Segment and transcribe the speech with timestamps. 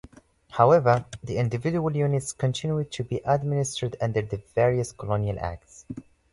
[0.49, 5.85] However, the individual units continued to be administered under the various colonial Acts.